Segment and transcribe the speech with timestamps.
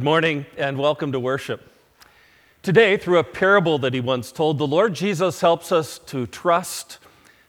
[0.00, 1.60] Good morning and welcome to worship.
[2.62, 6.96] Today, through a parable that he once told, the Lord Jesus helps us to trust,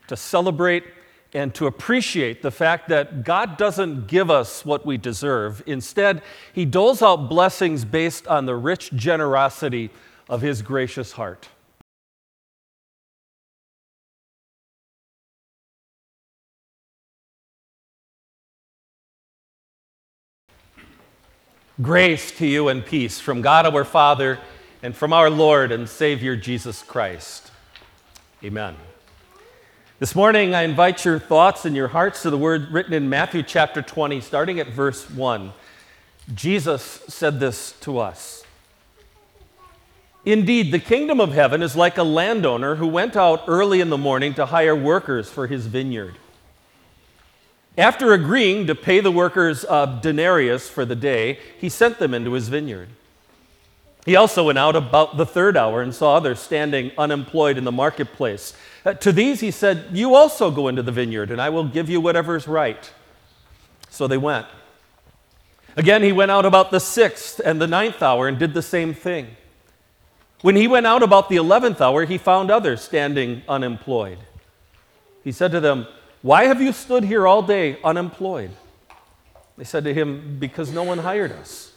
[0.07, 0.83] to celebrate,
[1.33, 5.63] and to appreciate the fact that God doesn't give us what we deserve.
[5.65, 9.89] Instead, he doles out blessings based on the rich generosity
[10.27, 11.47] of his gracious heart.
[21.81, 24.39] Grace to you and peace from God our Father
[24.83, 27.49] and from our Lord and Savior Jesus Christ.
[28.43, 28.75] Amen.
[29.97, 33.41] This morning, I invite your thoughts and your hearts to the word written in Matthew
[33.41, 35.53] chapter 20, starting at verse 1.
[36.35, 38.43] Jesus said this to us
[40.25, 43.97] Indeed, the kingdom of heaven is like a landowner who went out early in the
[43.97, 46.15] morning to hire workers for his vineyard.
[47.77, 52.33] After agreeing to pay the workers a denarius for the day, he sent them into
[52.33, 52.89] his vineyard.
[54.05, 57.71] He also went out about the third hour and saw others standing unemployed in the
[57.71, 58.53] marketplace.
[58.83, 61.89] Uh, to these he said, You also go into the vineyard, and I will give
[61.89, 62.91] you whatever is right.
[63.89, 64.47] So they went.
[65.77, 68.93] Again, he went out about the sixth and the ninth hour and did the same
[68.93, 69.27] thing.
[70.41, 74.17] When he went out about the eleventh hour, he found others standing unemployed.
[75.23, 75.87] He said to them,
[76.21, 78.51] why have you stood here all day unemployed?
[79.57, 81.73] They said to him, Because no one hired us.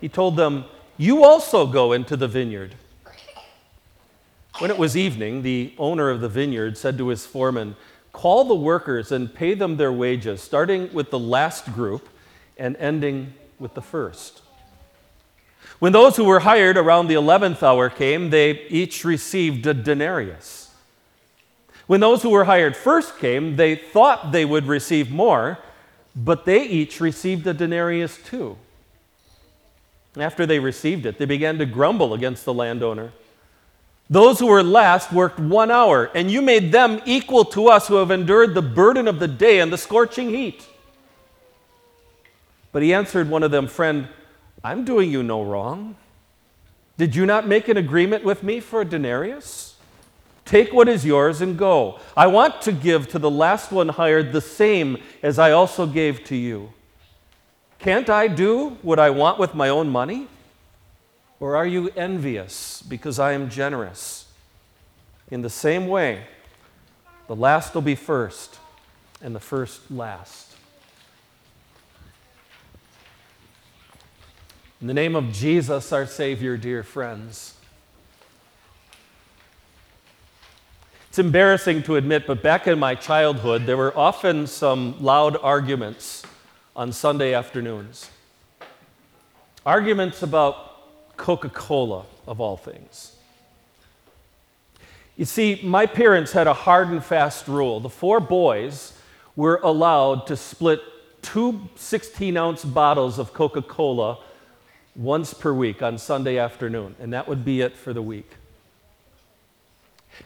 [0.00, 0.64] He told them,
[0.96, 2.74] You also go into the vineyard.
[4.58, 7.76] When it was evening, the owner of the vineyard said to his foreman,
[8.12, 12.08] Call the workers and pay them their wages, starting with the last group
[12.56, 14.42] and ending with the first.
[15.80, 20.63] When those who were hired around the 11th hour came, they each received a denarius.
[21.86, 25.58] When those who were hired first came, they thought they would receive more,
[26.16, 28.56] but they each received a denarius too.
[30.16, 33.12] After they received it, they began to grumble against the landowner.
[34.08, 37.96] Those who were last worked one hour, and you made them equal to us who
[37.96, 40.66] have endured the burden of the day and the scorching heat.
[42.70, 44.08] But he answered one of them, Friend,
[44.62, 45.96] I'm doing you no wrong.
[46.96, 49.73] Did you not make an agreement with me for a denarius?
[50.44, 51.98] Take what is yours and go.
[52.16, 56.24] I want to give to the last one hired the same as I also gave
[56.24, 56.72] to you.
[57.78, 60.28] Can't I do what I want with my own money?
[61.40, 64.26] Or are you envious because I am generous?
[65.30, 66.24] In the same way,
[67.26, 68.58] the last will be first,
[69.22, 70.54] and the first last.
[74.80, 77.54] In the name of Jesus, our Savior, dear friends,
[81.14, 86.24] It's embarrassing to admit, but back in my childhood, there were often some loud arguments
[86.74, 88.10] on Sunday afternoons.
[89.64, 93.14] Arguments about Coca Cola, of all things.
[95.16, 97.78] You see, my parents had a hard and fast rule.
[97.78, 98.98] The four boys
[99.36, 100.80] were allowed to split
[101.22, 104.18] two 16 ounce bottles of Coca Cola
[104.96, 108.32] once per week on Sunday afternoon, and that would be it for the week.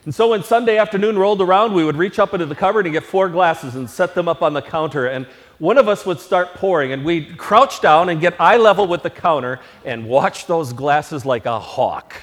[0.05, 2.93] And so when Sunday afternoon rolled around, we would reach up into the cupboard and
[2.93, 5.07] get four glasses and set them up on the counter.
[5.07, 5.25] And
[5.57, 9.03] one of us would start pouring, and we'd crouch down and get eye level with
[9.03, 12.15] the counter and watch those glasses like a hawk.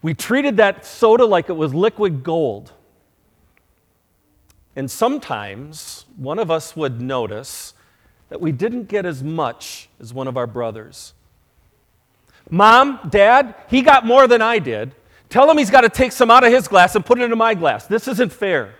[0.00, 2.72] We treated that soda like it was liquid gold.
[4.76, 7.74] And sometimes one of us would notice
[8.28, 11.14] that we didn't get as much as one of our brothers.
[12.48, 14.94] Mom, Dad, he got more than I did.
[15.28, 17.36] Tell him he's got to take some out of his glass and put it into
[17.36, 17.86] my glass.
[17.86, 18.74] This isn't fair.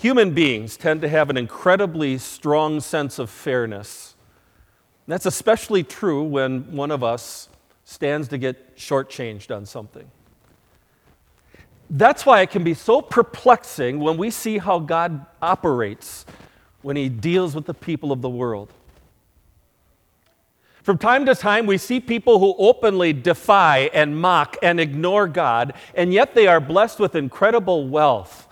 [0.00, 4.14] Human beings tend to have an incredibly strong sense of fairness.
[5.06, 7.48] That's especially true when one of us
[7.84, 10.10] stands to get shortchanged on something.
[11.90, 16.24] That's why it can be so perplexing when we see how God operates
[16.80, 18.72] when He deals with the people of the world.
[20.82, 25.74] From time to time, we see people who openly defy and mock and ignore God,
[25.94, 28.48] and yet they are blessed with incredible wealth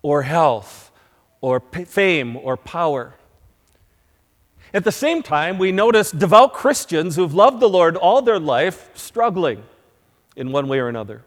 [0.00, 0.90] or health
[1.42, 3.14] or fame or power.
[4.72, 8.90] At the same time, we notice devout Christians who've loved the Lord all their life
[8.94, 9.62] struggling
[10.36, 11.22] in one way or another.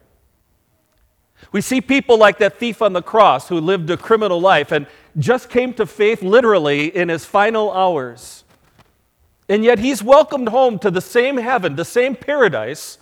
[1.52, 4.88] We see people like that thief on the cross who lived a criminal life and
[5.20, 8.44] just came to faith literally in his final hours.
[9.50, 12.98] And yet he's welcomed home to the same heaven, the same paradise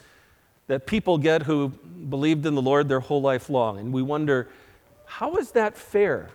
[0.68, 3.80] that people get who believed in the Lord their whole life long.
[3.80, 4.48] And we wonder,
[5.06, 6.30] how is that fair?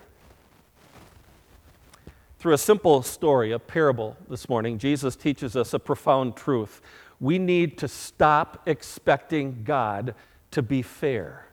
[2.38, 6.80] Through a simple story, a parable this morning, Jesus teaches us a profound truth.
[7.20, 10.14] We need to stop expecting God
[10.52, 11.46] to be fair.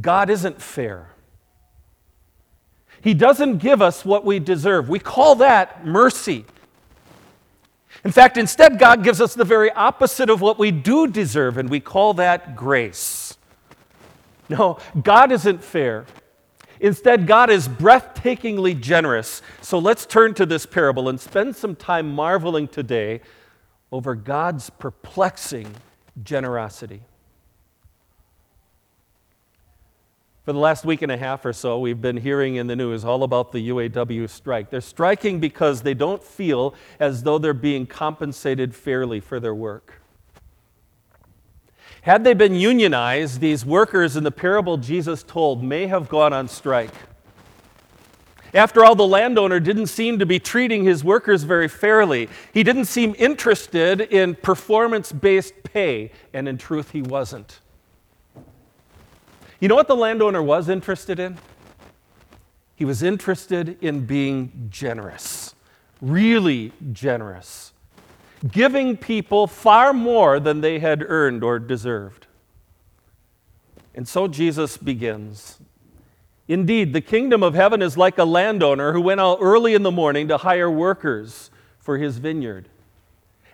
[0.00, 1.10] God isn't fair.
[3.00, 4.88] He doesn't give us what we deserve.
[4.88, 6.44] We call that mercy.
[8.04, 11.68] In fact, instead, God gives us the very opposite of what we do deserve, and
[11.68, 13.36] we call that grace.
[14.48, 16.06] No, God isn't fair.
[16.80, 19.42] Instead, God is breathtakingly generous.
[19.62, 23.20] So let's turn to this parable and spend some time marveling today
[23.90, 25.74] over God's perplexing
[26.22, 27.02] generosity.
[30.48, 33.04] For the last week and a half or so, we've been hearing in the news
[33.04, 34.70] all about the UAW strike.
[34.70, 40.00] They're striking because they don't feel as though they're being compensated fairly for their work.
[42.00, 46.48] Had they been unionized, these workers in the parable Jesus told may have gone on
[46.48, 46.94] strike.
[48.54, 52.30] After all, the landowner didn't seem to be treating his workers very fairly.
[52.54, 57.60] He didn't seem interested in performance based pay, and in truth, he wasn't.
[59.60, 61.38] You know what the landowner was interested in?
[62.76, 65.54] He was interested in being generous,
[66.00, 67.72] really generous,
[68.48, 72.28] giving people far more than they had earned or deserved.
[73.96, 75.58] And so Jesus begins.
[76.46, 79.90] Indeed, the kingdom of heaven is like a landowner who went out early in the
[79.90, 81.50] morning to hire workers
[81.80, 82.68] for his vineyard.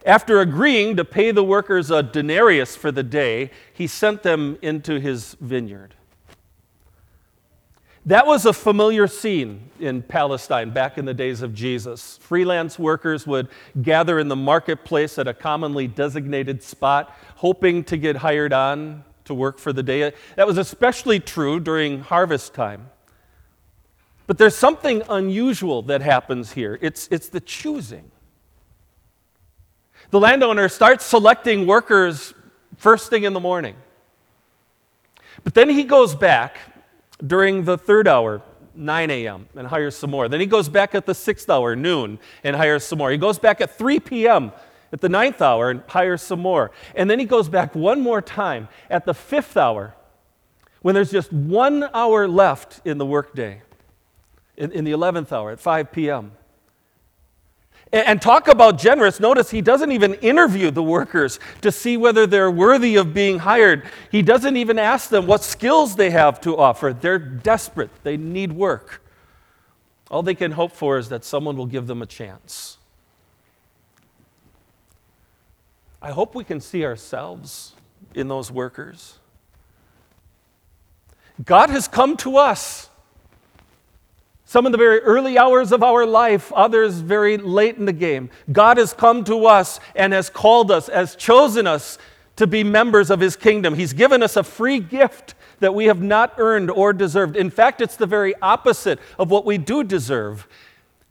[0.05, 5.01] After agreeing to pay the workers a denarius for the day, he sent them into
[5.01, 5.95] his vineyard.
[8.07, 12.19] That was a familiar scene in Palestine back in the days of Jesus.
[12.19, 13.49] Freelance workers would
[13.81, 19.33] gather in the marketplace at a commonly designated spot, hoping to get hired on to
[19.33, 20.13] work for the day.
[20.37, 22.91] That was especially true during harvest time.
[24.27, 28.11] But there's something unusual that happens here it's, it's the choosing.
[30.15, 32.35] The landowner starts selecting workers
[32.77, 33.75] first thing in the morning.
[35.43, 36.57] But then he goes back
[37.27, 38.41] during the third hour,
[38.77, 40.29] 9 a.m., and hires some more.
[40.29, 43.11] Then he goes back at the sixth hour, noon, and hires some more.
[43.11, 44.53] He goes back at 3 p.m.
[44.93, 46.71] at the ninth hour and hires some more.
[46.95, 49.97] And then he goes back one more time at the fifth hour
[50.81, 53.63] when there's just one hour left in the workday,
[54.57, 56.31] in, in the 11th hour at 5 p.m.
[57.95, 59.21] And talk about generous.
[59.21, 63.85] Notice he doesn't even interview the workers to see whether they're worthy of being hired.
[64.11, 66.93] He doesn't even ask them what skills they have to offer.
[66.93, 69.01] They're desperate, they need work.
[70.11, 72.79] All they can hope for is that someone will give them a chance.
[76.03, 77.75] I hope we can see ourselves
[78.13, 79.19] in those workers.
[81.45, 82.89] God has come to us
[84.55, 88.31] some in the very early hours of our life, others very late in the game.
[88.53, 91.99] God has come to us and has called us, has chosen us
[92.37, 93.75] to be members of His kingdom.
[93.75, 97.35] He's given us a free gift that we have not earned or deserved.
[97.35, 100.47] In fact, it's the very opposite of what we do deserve.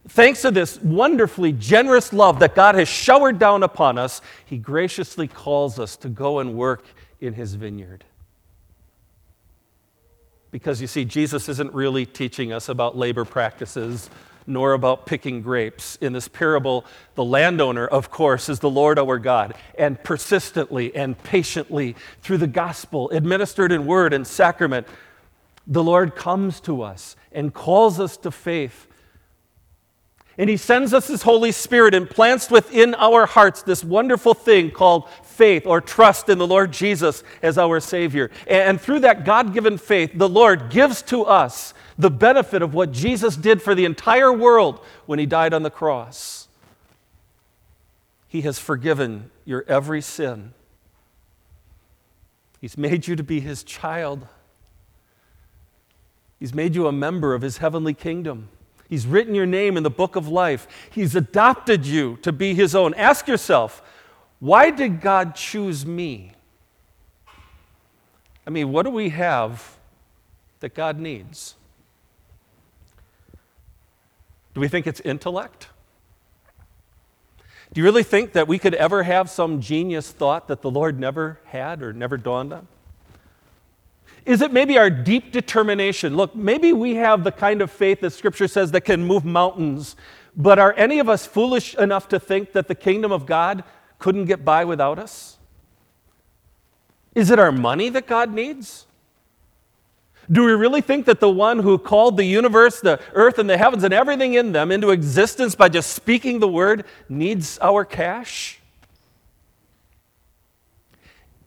[0.07, 5.27] Thanks to this wonderfully generous love that God has showered down upon us, He graciously
[5.27, 6.85] calls us to go and work
[7.19, 8.05] in His vineyard.
[10.53, 14.07] Because you see, Jesus isn't really teaching us about labor practices
[14.45, 15.95] nor about picking grapes.
[15.95, 19.55] In this parable, the landowner, of course, is the Lord our God.
[19.79, 24.87] And persistently and patiently, through the gospel, administered in word and sacrament,
[25.65, 28.87] the Lord comes to us and calls us to faith.
[30.37, 34.71] And He sends us His Holy Spirit and plants within our hearts this wonderful thing
[34.71, 38.31] called faith or trust in the Lord Jesus as our Savior.
[38.47, 42.91] And through that God given faith, the Lord gives to us the benefit of what
[42.91, 46.47] Jesus did for the entire world when He died on the cross.
[48.27, 50.53] He has forgiven your every sin.
[52.59, 54.27] He's made you to be His child.
[56.39, 58.49] He's made you a member of His heavenly kingdom.
[58.89, 60.67] He's written your name in the book of life.
[60.91, 62.93] He's adopted you to be His own.
[62.93, 63.81] Ask yourself,
[64.39, 66.33] why did God choose me?
[68.45, 69.77] I mean, what do we have
[70.59, 71.55] that God needs?
[74.53, 75.69] Do we think it's intellect?
[77.73, 80.99] Do you really think that we could ever have some genius thought that the Lord
[80.99, 82.67] never had or never dawned on?
[84.25, 86.15] Is it maybe our deep determination?
[86.15, 89.95] Look, maybe we have the kind of faith that Scripture says that can move mountains,
[90.35, 93.63] but are any of us foolish enough to think that the kingdom of God
[93.99, 95.37] couldn't get by without us?
[97.13, 98.87] Is it our money that God needs?
[100.31, 103.57] Do we really think that the one who called the universe, the earth, and the
[103.57, 108.61] heavens, and everything in them into existence by just speaking the word needs our cash?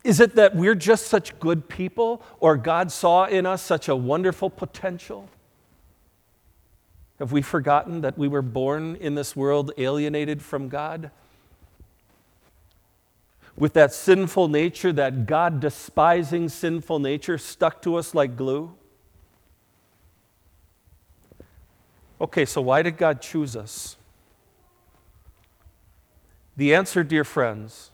[0.06, 3.96] Is it that we're just such good people, or God saw in us such a
[3.96, 5.28] wonderful potential?
[7.18, 11.10] Have we forgotten that we were born in this world alienated from God?
[13.56, 18.72] With that sinful nature, that God despising sinful nature stuck to us like glue?
[22.20, 23.96] Okay, so why did God choose us?
[26.56, 27.90] The answer, dear friends,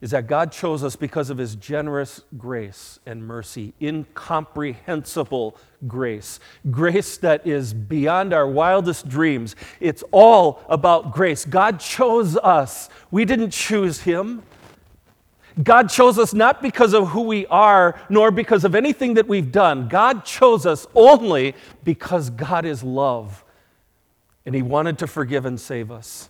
[0.00, 6.38] is that God chose us because of his generous grace and mercy, incomprehensible grace,
[6.70, 9.56] grace that is beyond our wildest dreams.
[9.80, 11.46] It's all about grace.
[11.46, 14.42] God chose us, we didn't choose him.
[15.62, 19.50] God chose us not because of who we are, nor because of anything that we've
[19.50, 19.88] done.
[19.88, 23.42] God chose us only because God is love,
[24.44, 26.28] and he wanted to forgive and save us.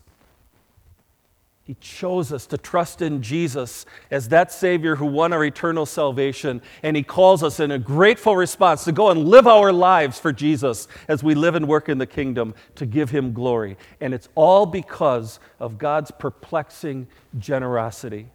[1.66, 6.62] He chose us to trust in Jesus as that Savior who won our eternal salvation.
[6.85, 10.32] And He calls us in a grateful response to go and live our lives for
[10.32, 13.76] Jesus as we live and work in the kingdom to give Him glory.
[14.00, 18.28] And it's all because of God's perplexing generosity.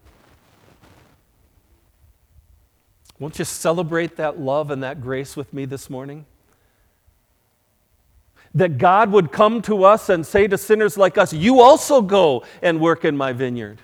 [3.17, 6.25] Won't you celebrate that love and that grace with me this morning?
[8.53, 12.43] That God would come to us and say to sinners like us, You also go
[12.62, 13.79] and work in my vineyard.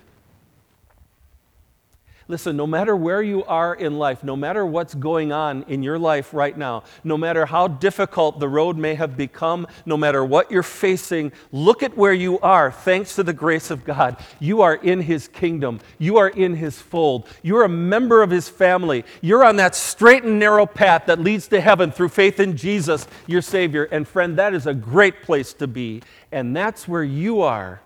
[2.29, 5.97] Listen, no matter where you are in life, no matter what's going on in your
[5.97, 10.51] life right now, no matter how difficult the road may have become, no matter what
[10.51, 14.17] you're facing, look at where you are thanks to the grace of God.
[14.41, 18.49] You are in His kingdom, you are in His fold, you're a member of His
[18.49, 22.57] family, you're on that straight and narrow path that leads to heaven through faith in
[22.57, 23.85] Jesus, your Savior.
[23.85, 26.01] And friend, that is a great place to be.
[26.33, 27.81] And that's where you are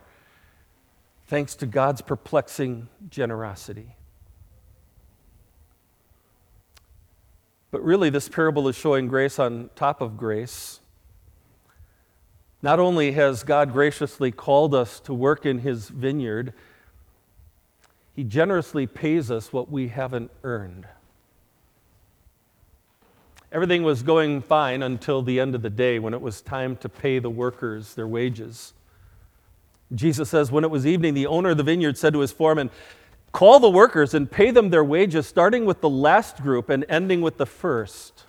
[1.28, 3.96] thanks to God's perplexing generosity.
[7.72, 10.82] But really, this parable is showing grace on top of grace.
[12.62, 16.54] Not only has God graciously called us to work in His vineyard,
[18.14, 20.86] He generously pays us what we haven't earned.
[23.54, 26.90] Everything was going fine until the end of the day when it was time to
[26.90, 28.74] pay the workers their wages.
[29.94, 32.70] Jesus says, When it was evening, the owner of the vineyard said to his foreman,
[33.32, 37.22] Call the workers and pay them their wages, starting with the last group and ending
[37.22, 38.24] with the first.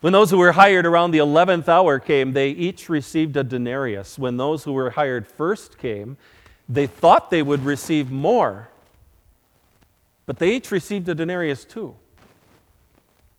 [0.00, 4.18] When those who were hired around the 11th hour came, they each received a denarius.
[4.18, 6.16] When those who were hired first came,
[6.68, 8.68] they thought they would receive more,
[10.26, 11.96] but they each received a denarius too.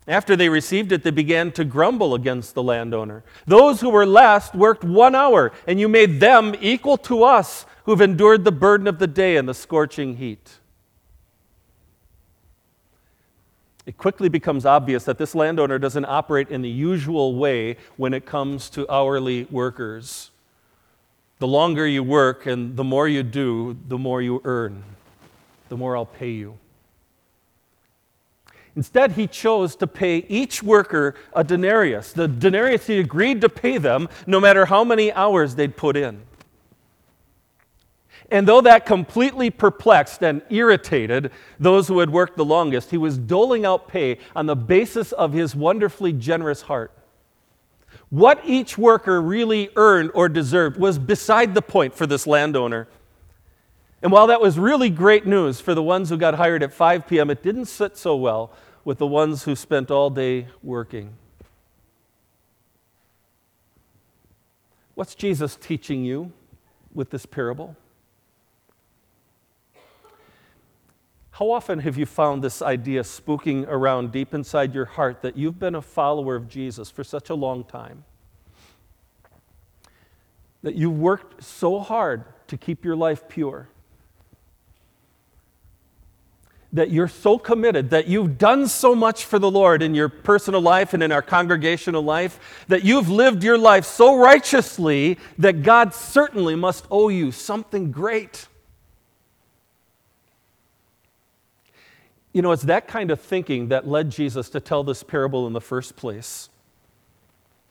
[0.08, 3.24] After they received it, they began to grumble against the landowner.
[3.48, 8.02] Those who were last worked one hour, and you made them equal to us who've
[8.02, 10.56] endured the burden of the day and the scorching heat.
[13.86, 18.26] It quickly becomes obvious that this landowner doesn't operate in the usual way when it
[18.26, 20.32] comes to hourly workers.
[21.38, 24.84] The longer you work and the more you do, the more you earn,
[25.70, 26.58] the more I'll pay you.
[28.76, 32.12] Instead, he chose to pay each worker a denarius.
[32.12, 36.22] The denarius he agreed to pay them no matter how many hours they'd put in.
[38.32, 43.18] And though that completely perplexed and irritated those who had worked the longest, he was
[43.18, 46.92] doling out pay on the basis of his wonderfully generous heart.
[48.10, 52.88] What each worker really earned or deserved was beside the point for this landowner.
[54.02, 57.08] And while that was really great news for the ones who got hired at 5
[57.08, 58.52] p.m., it didn't sit so well
[58.84, 61.16] with the ones who spent all day working.
[64.94, 66.32] What's Jesus teaching you
[66.94, 67.76] with this parable?
[71.36, 75.60] How often have you found this idea spooking around deep inside your heart that you've
[75.60, 78.06] been a follower of Jesus for such a long time?
[80.64, 83.68] That you've worked so hard to keep your life pure?
[86.72, 90.62] That you're so committed, that you've done so much for the Lord in your personal
[90.62, 95.94] life and in our congregational life, that you've lived your life so righteously that God
[95.94, 98.48] certainly must owe you something great.
[102.36, 105.54] You know, it's that kind of thinking that led Jesus to tell this parable in
[105.54, 106.50] the first place.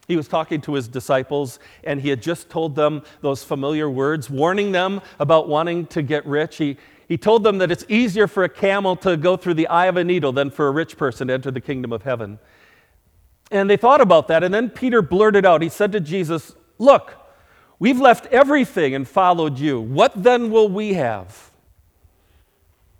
[0.08, 4.30] He was talking to his disciples, and he had just told them those familiar words,
[4.30, 6.56] warning them about wanting to get rich.
[6.56, 6.78] He,
[7.08, 9.98] He told them that it's easier for a camel to go through the eye of
[9.98, 12.38] a needle than for a rich person to enter the kingdom of heaven.
[13.50, 17.16] And they thought about that, and then Peter blurted out, he said to Jesus, Look,
[17.78, 19.78] we've left everything and followed you.
[19.78, 21.50] What then will we have?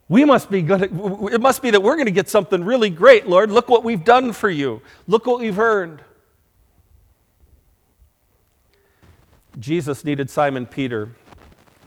[0.08, 0.82] We must be good.
[0.82, 3.50] It must be that we're going to get something really great, Lord.
[3.50, 4.82] Look what we've done for you.
[5.06, 6.02] Look what we've earned.
[9.58, 11.12] Jesus needed Simon Peter,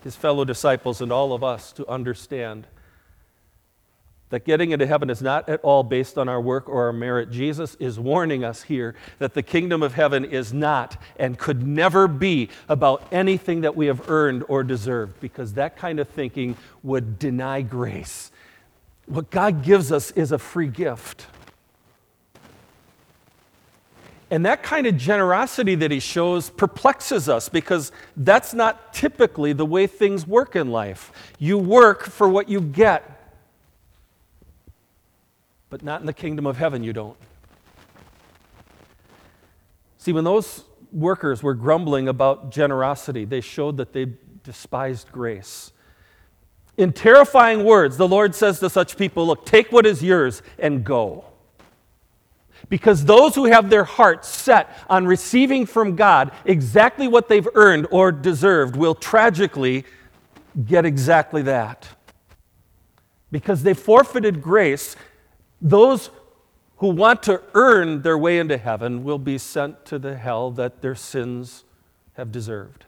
[0.04, 2.66] his fellow disciples, and all of us to understand
[4.30, 7.32] that getting into heaven is not at all based on our work or our merit.
[7.32, 12.08] Jesus is warning us here that the kingdom of heaven is not and could never
[12.08, 17.18] be about anything that we have earned or deserved, because that kind of thinking would
[17.18, 18.32] deny grace.
[19.06, 21.28] What God gives us is a free gift.
[24.30, 29.66] And that kind of generosity that he shows perplexes us because that's not typically the
[29.66, 31.14] way things work in life.
[31.40, 33.17] You work for what you get,
[35.70, 37.18] but not in the kingdom of heaven, you don't.
[39.98, 45.72] See, when those workers were grumbling about generosity, they showed that they despised grace.
[46.78, 50.84] In terrifying words, the Lord says to such people, Look, take what is yours and
[50.84, 51.26] go.
[52.70, 57.88] Because those who have their hearts set on receiving from God exactly what they've earned
[57.92, 59.86] or deserved will tragically
[60.66, 61.88] get exactly that.
[63.32, 64.96] Because they forfeited grace,
[65.62, 66.10] those
[66.78, 70.82] who want to earn their way into heaven will be sent to the hell that
[70.82, 71.64] their sins
[72.14, 72.86] have deserved.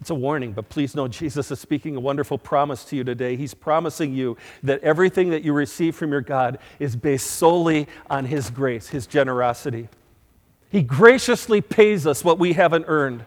[0.00, 3.36] It's a warning, but please know Jesus is speaking a wonderful promise to you today.
[3.36, 8.24] He's promising you that everything that you receive from your God is based solely on
[8.24, 9.88] His grace, His generosity.
[10.70, 13.24] He graciously pays us what we haven't earned.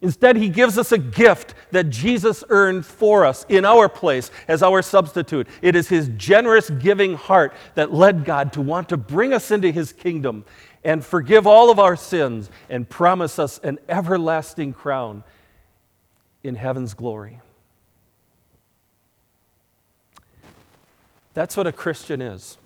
[0.00, 4.62] Instead, He gives us a gift that Jesus earned for us in our place as
[4.62, 5.48] our substitute.
[5.60, 9.72] It is His generous giving heart that led God to want to bring us into
[9.72, 10.44] His kingdom
[10.84, 15.24] and forgive all of our sins and promise us an everlasting crown
[16.44, 17.40] in heaven's glory.
[21.34, 22.56] That's what a Christian is.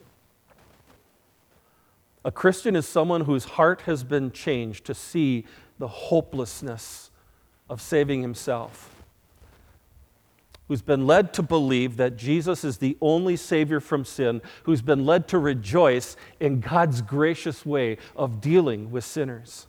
[2.24, 5.44] A Christian is someone whose heart has been changed to see
[5.78, 7.10] the hopelessness
[7.72, 8.94] of saving himself,
[10.68, 15.06] who's been led to believe that Jesus is the only Savior from sin, who's been
[15.06, 19.66] led to rejoice in God's gracious way of dealing with sinners.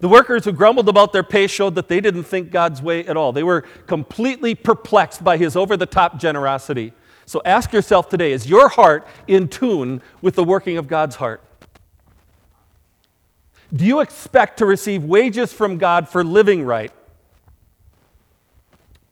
[0.00, 3.16] The workers who grumbled about their pay showed that they didn't think God's way at
[3.16, 3.32] all.
[3.32, 6.92] They were completely perplexed by his over the top generosity.
[7.24, 11.40] So ask yourself today is your heart in tune with the working of God's heart?
[13.74, 16.92] Do you expect to receive wages from God for living right?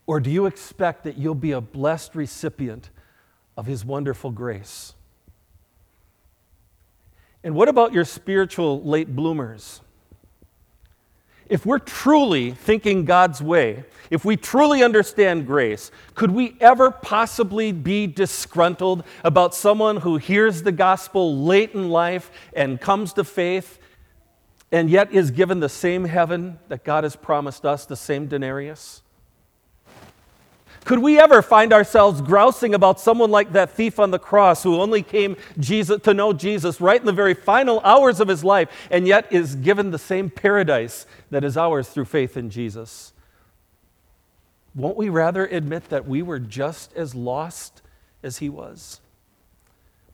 [0.07, 2.91] Or do you expect that you'll be a blessed recipient
[3.57, 4.95] of his wonderful grace?
[7.43, 9.81] And what about your spiritual late bloomers?
[11.49, 17.71] If we're truly thinking God's way, if we truly understand grace, could we ever possibly
[17.71, 23.79] be disgruntled about someone who hears the gospel late in life and comes to faith
[24.75, 29.03] and yet is given the same heaven that God has promised us, the same denarius?
[30.85, 34.81] Could we ever find ourselves grousing about someone like that thief on the cross who
[34.81, 38.69] only came Jesus, to know Jesus right in the very final hours of his life
[38.91, 43.13] and yet is given the same paradise that is ours through faith in Jesus?
[44.75, 47.81] Won't we rather admit that we were just as lost
[48.25, 49.01] as he was?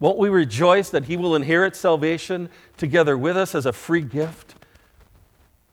[0.01, 4.55] Won't we rejoice that he will inherit salvation together with us as a free gift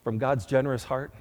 [0.03, 1.13] from God's generous heart?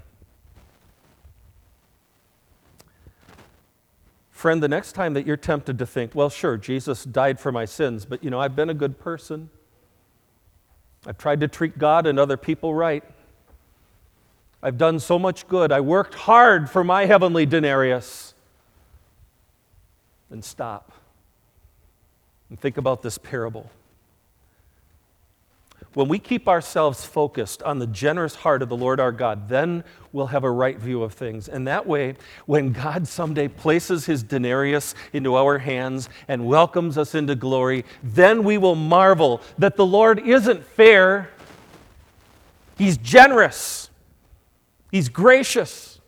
[4.32, 7.64] Friend, the next time that you're tempted to think, well, sure, Jesus died for my
[7.64, 9.50] sins, but you know, I've been a good person.
[11.06, 13.04] I've tried to treat God and other people right.
[14.62, 15.70] I've done so much good.
[15.70, 18.34] I worked hard for my heavenly denarius.
[20.28, 20.95] Then stop
[22.48, 23.70] and think about this parable
[25.96, 29.82] when we keep ourselves focused on the generous heart of the Lord our God, then
[30.12, 31.48] we'll have a right view of things.
[31.48, 37.14] And that way, when God someday places his denarius into our hands and welcomes us
[37.14, 41.30] into glory, then we will marvel that the Lord isn't fair,
[42.76, 43.88] he's generous,
[44.90, 45.98] he's gracious.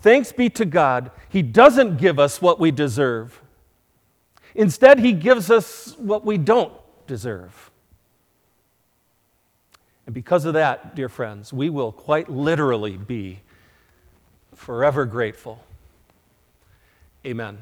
[0.00, 3.42] Thanks be to God, he doesn't give us what we deserve.
[4.54, 6.72] Instead, he gives us what we don't
[7.06, 7.70] deserve.
[10.06, 13.40] And because of that, dear friends, we will quite literally be
[14.54, 15.64] forever grateful.
[17.24, 17.58] Amen.